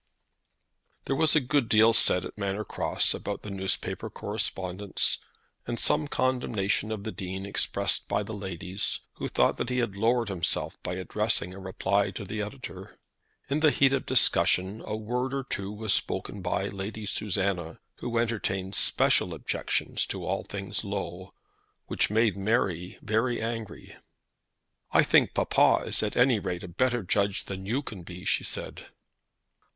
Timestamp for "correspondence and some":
4.09-6.07